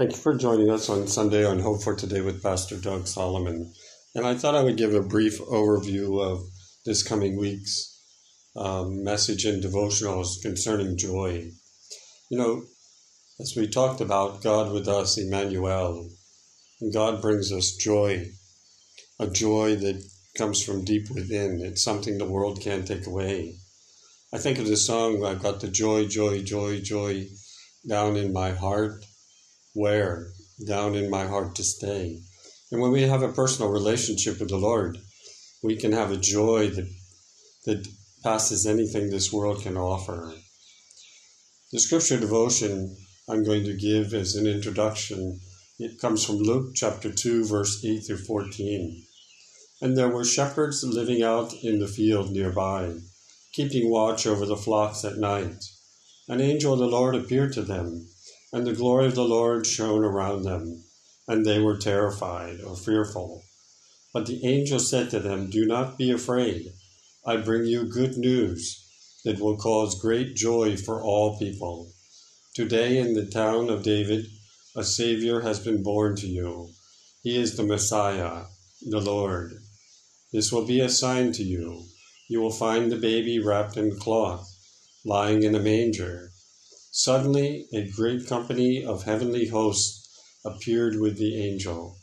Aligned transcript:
Thank 0.00 0.12
you 0.12 0.16
for 0.16 0.34
joining 0.34 0.70
us 0.70 0.88
on 0.88 1.06
Sunday 1.08 1.44
on 1.44 1.58
Hope 1.58 1.82
for 1.82 1.94
Today 1.94 2.22
with 2.22 2.42
Pastor 2.42 2.78
Doug 2.78 3.06
Solomon. 3.06 3.70
And 4.14 4.26
I 4.26 4.34
thought 4.34 4.54
I 4.54 4.62
would 4.62 4.78
give 4.78 4.94
a 4.94 5.02
brief 5.02 5.38
overview 5.40 6.24
of 6.24 6.40
this 6.86 7.02
coming 7.02 7.38
week's 7.38 8.00
um, 8.56 9.04
message 9.04 9.44
and 9.44 9.62
devotionals 9.62 10.40
concerning 10.40 10.96
joy. 10.96 11.50
You 12.30 12.38
know, 12.38 12.62
as 13.40 13.52
we 13.54 13.68
talked 13.68 14.00
about 14.00 14.42
God 14.42 14.72
with 14.72 14.88
us, 14.88 15.18
Emmanuel, 15.18 16.08
God 16.94 17.20
brings 17.20 17.52
us 17.52 17.76
joy, 17.76 18.30
a 19.18 19.26
joy 19.26 19.76
that 19.76 20.02
comes 20.34 20.64
from 20.64 20.82
deep 20.82 21.10
within. 21.10 21.60
It's 21.62 21.84
something 21.84 22.16
the 22.16 22.24
world 22.24 22.62
can't 22.62 22.88
take 22.88 23.06
away. 23.06 23.56
I 24.32 24.38
think 24.38 24.58
of 24.58 24.66
the 24.66 24.78
song, 24.78 25.26
I've 25.26 25.42
got 25.42 25.60
the 25.60 25.68
joy, 25.68 26.06
joy, 26.06 26.40
joy, 26.40 26.80
joy 26.80 27.26
down 27.86 28.16
in 28.16 28.32
my 28.32 28.52
heart 28.52 29.04
where 29.74 30.32
down 30.66 30.94
in 30.94 31.10
my 31.10 31.26
heart 31.26 31.54
to 31.56 31.64
stay. 31.64 32.20
And 32.70 32.80
when 32.80 32.92
we 32.92 33.02
have 33.02 33.22
a 33.22 33.32
personal 33.32 33.70
relationship 33.70 34.38
with 34.38 34.48
the 34.48 34.56
Lord, 34.56 34.98
we 35.62 35.76
can 35.76 35.92
have 35.92 36.10
a 36.10 36.16
joy 36.16 36.68
that 36.70 36.88
that 37.66 37.86
passes 38.22 38.66
anything 38.66 39.10
this 39.10 39.32
world 39.32 39.62
can 39.62 39.76
offer. 39.76 40.34
The 41.72 41.80
scripture 41.80 42.18
devotion 42.18 42.96
I'm 43.28 43.44
going 43.44 43.64
to 43.64 43.74
give 43.74 44.14
as 44.14 44.34
an 44.34 44.46
introduction, 44.46 45.40
it 45.78 46.00
comes 46.00 46.24
from 46.24 46.36
Luke 46.36 46.72
chapter 46.74 47.12
2, 47.12 47.44
verse 47.44 47.84
8 47.84 48.00
through 48.00 48.24
14. 48.24 49.06
And 49.82 49.96
there 49.96 50.08
were 50.08 50.24
shepherds 50.24 50.82
living 50.82 51.22
out 51.22 51.54
in 51.62 51.78
the 51.78 51.86
field 51.86 52.32
nearby, 52.32 52.96
keeping 53.52 53.90
watch 53.90 54.26
over 54.26 54.46
the 54.46 54.56
flocks 54.56 55.04
at 55.04 55.18
night. 55.18 55.64
An 56.28 56.40
angel 56.40 56.72
of 56.72 56.80
the 56.80 56.86
Lord 56.86 57.14
appeared 57.14 57.52
to 57.54 57.62
them 57.62 58.08
and 58.52 58.66
the 58.66 58.74
glory 58.74 59.06
of 59.06 59.14
the 59.14 59.24
Lord 59.24 59.66
shone 59.66 60.04
around 60.04 60.42
them, 60.42 60.84
and 61.28 61.44
they 61.44 61.60
were 61.60 61.76
terrified 61.76 62.60
or 62.60 62.76
fearful. 62.76 63.42
But 64.12 64.26
the 64.26 64.44
angel 64.44 64.80
said 64.80 65.10
to 65.10 65.20
them, 65.20 65.50
Do 65.50 65.64
not 65.64 65.96
be 65.96 66.10
afraid. 66.10 66.72
I 67.24 67.36
bring 67.36 67.66
you 67.66 67.84
good 67.84 68.16
news 68.16 68.84
that 69.24 69.38
will 69.38 69.56
cause 69.56 70.00
great 70.00 70.34
joy 70.34 70.76
for 70.76 71.00
all 71.02 71.38
people. 71.38 71.92
Today 72.54 72.98
in 72.98 73.14
the 73.14 73.26
town 73.26 73.70
of 73.70 73.84
David, 73.84 74.26
a 74.74 74.82
Savior 74.82 75.40
has 75.42 75.60
been 75.60 75.82
born 75.82 76.16
to 76.16 76.26
you. 76.26 76.70
He 77.22 77.36
is 77.36 77.56
the 77.56 77.62
Messiah, 77.62 78.44
the 78.82 79.00
Lord. 79.00 79.52
This 80.32 80.50
will 80.50 80.66
be 80.66 80.80
a 80.80 80.88
sign 80.88 81.32
to 81.32 81.42
you. 81.42 81.84
You 82.28 82.40
will 82.40 82.52
find 82.52 82.90
the 82.90 82.96
baby 82.96 83.38
wrapped 83.38 83.76
in 83.76 83.98
cloth, 83.98 84.48
lying 85.04 85.42
in 85.42 85.54
a 85.54 85.60
manger. 85.60 86.30
Suddenly, 86.92 87.68
a 87.72 87.88
great 87.88 88.26
company 88.26 88.84
of 88.84 89.04
heavenly 89.04 89.46
hosts 89.46 90.08
appeared 90.44 90.98
with 90.98 91.18
the 91.18 91.36
angel, 91.36 91.96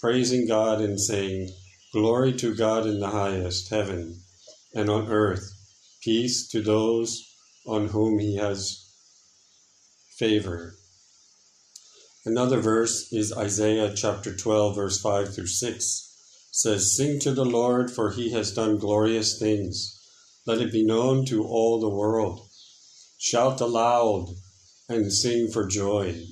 praising 0.00 0.48
God 0.48 0.80
and 0.80 1.00
saying, 1.00 1.54
Glory 1.92 2.32
to 2.38 2.52
God 2.52 2.84
in 2.84 2.98
the 2.98 3.10
highest 3.10 3.70
heaven, 3.70 4.20
and 4.74 4.90
on 4.90 5.08
earth, 5.08 5.48
peace 6.02 6.48
to 6.48 6.60
those 6.60 7.22
on 7.66 7.88
whom 7.88 8.18
he 8.18 8.36
has 8.36 8.84
favor. 10.18 10.74
Another 12.24 12.60
verse 12.60 13.12
is 13.12 13.32
Isaiah 13.32 13.94
chapter 13.94 14.34
12, 14.34 14.74
verse 14.74 15.00
5 15.00 15.34
through 15.34 15.46
6. 15.46 16.48
says, 16.50 16.96
Sing 16.96 17.20
to 17.20 17.32
the 17.32 17.44
Lord, 17.44 17.90
for 17.92 18.10
he 18.10 18.30
has 18.30 18.52
done 18.52 18.78
glorious 18.78 19.38
things. 19.38 20.00
Let 20.46 20.60
it 20.60 20.72
be 20.72 20.84
known 20.84 21.24
to 21.26 21.44
all 21.44 21.80
the 21.80 21.88
world. 21.88 22.48
Shout 23.24 23.60
aloud 23.60 24.34
and 24.88 25.12
sing 25.12 25.48
for 25.52 25.64
joy, 25.68 26.26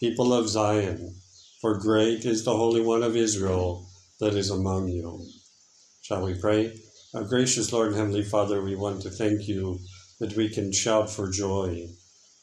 people 0.00 0.32
of 0.32 0.48
Zion, 0.48 1.14
for 1.60 1.78
great 1.78 2.24
is 2.24 2.42
the 2.42 2.56
Holy 2.56 2.80
One 2.80 3.02
of 3.02 3.14
Israel 3.14 3.86
that 4.18 4.32
is 4.32 4.48
among 4.48 4.88
you. 4.88 5.26
Shall 6.00 6.24
we 6.24 6.32
pray? 6.32 6.74
Our 7.12 7.24
gracious 7.24 7.70
Lord 7.70 7.88
and 7.88 7.96
Heavenly 7.96 8.22
Father, 8.22 8.62
we 8.62 8.74
want 8.74 9.02
to 9.02 9.10
thank 9.10 9.46
you 9.46 9.78
that 10.18 10.34
we 10.34 10.48
can 10.48 10.72
shout 10.72 11.10
for 11.10 11.30
joy. 11.30 11.86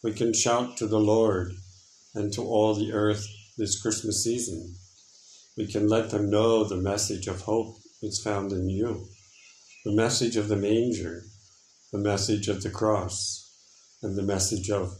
We 0.04 0.14
can 0.14 0.36
shout 0.36 0.78
to 0.78 0.86
the 0.86 1.00
Lord 1.00 1.54
and 2.14 2.32
to 2.34 2.44
all 2.44 2.76
the 2.76 2.94
earth 2.94 3.26
this 3.58 3.82
Christmas 3.82 4.24
season. 4.24 4.76
We 5.58 5.66
can 5.66 5.88
let 5.88 6.12
them 6.12 6.30
know 6.30 6.64
the 6.64 6.78
message 6.78 7.26
of 7.26 7.42
hope 7.42 7.78
that's 8.04 8.22
found 8.22 8.52
in 8.52 8.70
you, 8.70 9.08
the 9.84 9.96
message 9.96 10.38
of 10.38 10.48
the 10.48 10.58
manger, 10.58 11.24
the 11.92 11.98
message 11.98 12.48
of 12.48 12.62
the 12.62 12.70
cross 12.70 13.44
and 14.04 14.16
the 14.16 14.24
message 14.24 14.70
of 14.70 14.98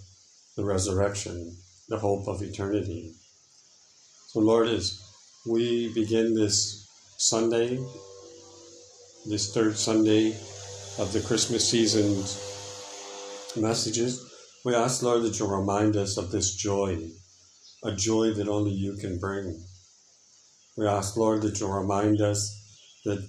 the 0.56 0.64
resurrection, 0.64 1.56
the 1.90 2.00
hope 2.00 2.28
of 2.28 2.42
eternity. 2.42 3.14
So, 4.28 4.40
Lord, 4.40 4.68
as 4.68 5.00
we 5.46 5.94
begin 5.94 6.34
this 6.34 6.88
Sunday, 7.18 7.78
this 9.30 9.54
third 9.54 9.78
Sunday 9.78 10.30
of 10.98 11.12
the 11.12 11.24
Christmas 11.26 11.70
season's 11.70 12.40
messages, 13.58 14.30
we 14.66 14.74
ask, 14.74 15.04
Lord, 15.04 15.24
that 15.24 15.38
you'll 15.38 15.56
remind 15.56 15.98
us 15.98 16.18
of 16.18 16.32
this 16.32 16.56
joy, 16.56 17.10
a 17.84 17.92
joy 17.92 18.34
that 18.34 18.48
only 18.48 18.72
you 18.72 18.96
can 18.96 19.20
bring. 19.20 19.62
We 20.78 20.88
ask, 20.88 21.18
Lord, 21.18 21.42
that 21.42 21.60
you'll 21.60 21.78
remind 21.78 22.22
us 22.22 22.60
that 23.04 23.28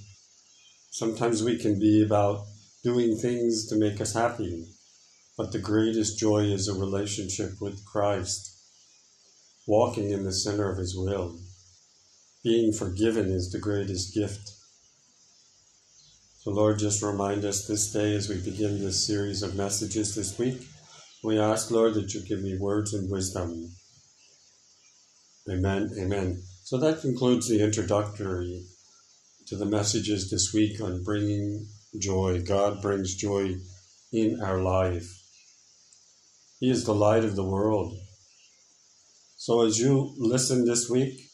sometimes 0.91 1.43
we 1.43 1.59
can 1.59 1.81
be 1.81 2.05
about 2.05 2.45
doing 2.85 3.17
things 3.17 3.67
to 3.69 3.77
make 3.77 4.01
us 4.01 4.15
happy, 4.15 4.67
but 5.37 5.53
the 5.53 5.59
greatest 5.59 6.19
joy 6.19 6.45
is 6.45 6.69
a 6.69 6.79
relationship 6.79 7.61
with 7.61 7.85
Christ, 7.85 8.57
walking 9.67 10.11
in 10.11 10.25
the 10.25 10.33
center 10.33 10.71
of 10.71 10.79
His 10.79 10.97
will. 10.97 11.39
Being 12.45 12.73
forgiven 12.73 13.31
is 13.31 13.51
the 13.51 13.59
greatest 13.59 14.15
gift. 14.15 14.53
So, 16.41 16.51
Lord, 16.51 16.79
just 16.79 17.03
remind 17.03 17.45
us 17.45 17.67
this 17.67 17.91
day 17.91 18.15
as 18.15 18.29
we 18.29 18.39
begin 18.39 18.79
this 18.79 19.07
series 19.07 19.43
of 19.43 19.57
messages 19.57 20.15
this 20.15 20.39
week. 20.39 20.61
We 21.23 21.39
ask, 21.39 21.71
Lord, 21.71 21.95
that 21.95 22.13
you 22.13 22.21
give 22.21 22.43
me 22.43 22.59
words 22.59 22.93
and 22.93 23.11
wisdom. 23.11 23.71
Amen. 25.51 25.91
Amen. 25.99 26.43
So 26.63 26.77
that 26.79 27.01
concludes 27.01 27.49
the 27.49 27.65
introductory 27.65 28.67
to 29.47 29.57
the 29.57 29.65
messages 29.65 30.31
this 30.31 30.53
week 30.53 30.81
on 30.81 31.03
bringing 31.03 31.67
joy. 31.99 32.43
God 32.43 32.83
brings 32.83 33.15
joy 33.15 33.57
in 34.13 34.41
our 34.43 34.61
life. 34.61 35.24
He 36.65 36.71
is 36.71 36.85
the 36.85 36.95
light 36.95 37.27
of 37.27 37.37
the 37.37 37.45
world. 37.45 37.95
So 39.37 39.67
as 39.67 39.79
you 39.79 40.15
listen 40.17 40.65
this 40.65 40.89
week, 40.89 41.29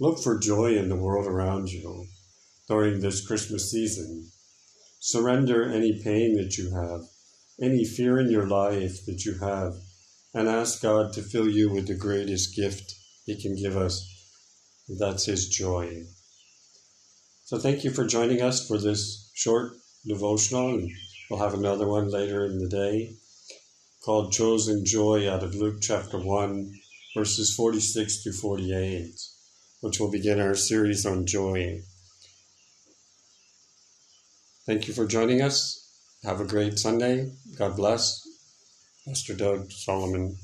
look 0.00 0.18
for 0.18 0.38
joy 0.38 0.78
in 0.78 0.88
the 0.88 0.96
world 0.96 1.26
around 1.26 1.70
you 1.70 2.06
during 2.68 3.00
this 3.00 3.26
Christmas 3.26 3.70
season. 3.70 4.30
Surrender 4.98 5.70
any 5.70 6.02
pain 6.02 6.38
that 6.38 6.56
you 6.56 6.74
have, 6.74 7.02
any 7.60 7.84
fear 7.84 8.18
in 8.18 8.30
your 8.30 8.46
life 8.46 9.04
that 9.04 9.26
you 9.26 9.38
have, 9.40 9.74
and 10.32 10.48
ask 10.48 10.80
God 10.80 11.12
to 11.12 11.20
fill 11.20 11.50
you 11.50 11.70
with 11.70 11.86
the 11.86 11.94
greatest 11.94 12.56
gift 12.56 12.94
He 13.26 13.38
can 13.38 13.54
give 13.56 13.76
us. 13.76 14.08
That's 14.88 15.26
His 15.26 15.50
joy. 15.50 16.04
So 17.44 17.58
thank 17.58 17.84
you 17.84 17.90
for 17.90 18.06
joining 18.06 18.40
us 18.40 18.66
for 18.66 18.78
this 18.78 19.30
short 19.34 19.72
devotional, 20.06 20.76
and 20.76 20.90
we'll 21.28 21.40
have 21.40 21.52
another 21.52 21.86
one 21.86 22.08
later 22.08 22.46
in 22.46 22.58
the 22.58 22.70
day 22.70 23.16
called 24.04 24.32
Chosen 24.32 24.84
Joy 24.84 25.30
out 25.30 25.44
of 25.44 25.54
Luke 25.54 25.76
chapter 25.80 26.18
1, 26.18 26.74
verses 27.16 27.54
46 27.54 28.24
to 28.24 28.32
48, 28.32 29.20
which 29.80 30.00
will 30.00 30.10
begin 30.10 30.40
our 30.40 30.56
series 30.56 31.06
on 31.06 31.24
joy. 31.24 31.80
Thank 34.66 34.88
you 34.88 34.94
for 34.94 35.06
joining 35.06 35.40
us. 35.40 35.88
Have 36.24 36.40
a 36.40 36.44
great 36.44 36.80
Sunday. 36.80 37.32
God 37.56 37.76
bless. 37.76 38.26
Pastor 39.06 39.34
Doug 39.34 39.70
Solomon. 39.70 40.36